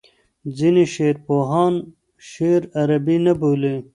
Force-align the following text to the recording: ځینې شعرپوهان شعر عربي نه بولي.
ځینې 0.57 0.83
شعرپوهان 0.93 1.73
شعر 2.29 2.61
عربي 2.79 3.17
نه 3.25 3.33
بولي. 3.39 3.75